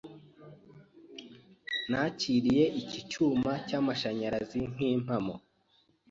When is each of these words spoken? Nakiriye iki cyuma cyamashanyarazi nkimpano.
Nakiriye 1.89 2.65
iki 2.81 2.99
cyuma 3.09 3.51
cyamashanyarazi 3.67 4.61
nkimpano. 4.73 5.33